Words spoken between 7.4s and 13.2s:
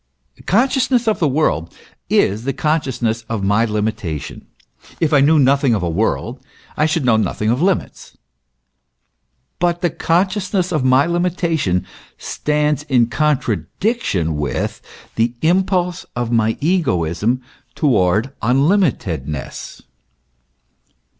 of limits: hut the consciousness of my limitation stands in